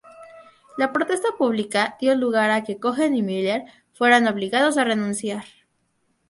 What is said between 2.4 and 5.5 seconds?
a que Cohen y Miller fueran obligados a renunciar.